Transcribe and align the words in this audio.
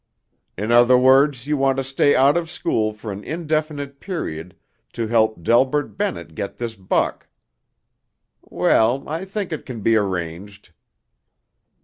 "In 0.57 0.71
other 0.71 0.97
words 0.97 1.45
you 1.45 1.57
want 1.57 1.77
to 1.77 1.83
stay 1.83 2.15
out 2.15 2.35
of 2.35 2.49
school 2.49 2.91
for 2.91 3.11
an 3.11 3.23
indefinite 3.23 3.99
period 3.99 4.55
to 4.93 5.05
help 5.05 5.43
Delbert 5.43 5.95
Bennett 5.95 6.33
get 6.33 6.57
this 6.57 6.73
buck. 6.73 7.27
Well, 8.41 9.07
I 9.07 9.25
think 9.25 9.53
it 9.53 9.63
can 9.63 9.81
be 9.81 9.95
arranged." 9.95 10.71